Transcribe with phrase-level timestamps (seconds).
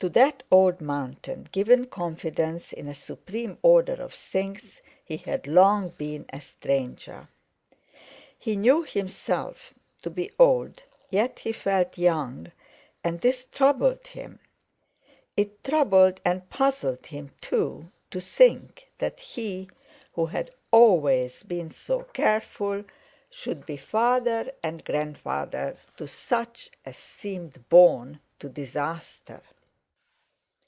[0.00, 6.26] To that old mountain—given confidence in a supreme order of things he had long been
[6.28, 7.28] a stranger.
[8.38, 12.52] He knew himself to be old, yet he felt young;
[13.02, 14.38] and this troubled him.
[15.34, 19.70] It troubled and puzzled him, too, to think that he,
[20.12, 22.84] who had always been so careful,
[23.30, 29.40] should be father and grandfather to such as seemed born to disaster.